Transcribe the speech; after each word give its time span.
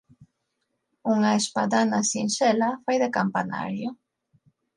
Unha 1.13 1.31
espadana 1.41 1.99
sinxela 2.11 2.69
fai 2.83 2.97
de 3.03 3.09
campanario. 3.17 3.89